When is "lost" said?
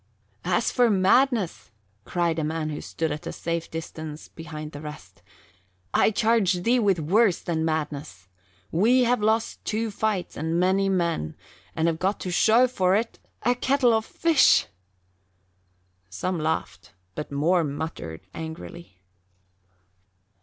9.21-9.63